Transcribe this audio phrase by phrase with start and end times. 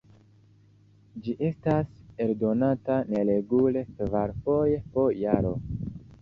[1.27, 1.91] Ĝi estas
[2.25, 5.55] eldonata neregule kvarfoje po jaro.